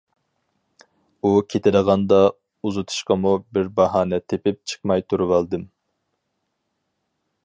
[1.21, 2.19] ئۇ كېتىدىغاندا
[2.69, 5.69] ئۇزىتىشقىمۇ بىر باھانە تېپىپ چىقماي تۇرۇۋالدىم.